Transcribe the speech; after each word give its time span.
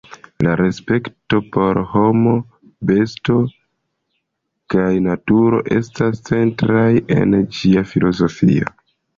La 0.45 0.53
respekto 0.59 1.41
por 1.57 1.79
homo, 1.91 2.33
besto 2.91 3.37
kaj 4.75 4.89
naturo 5.09 5.61
estas 5.79 6.25
centraj 6.31 6.91
en 7.19 7.41
ĝia 7.61 7.89
filozofio. 7.93 8.77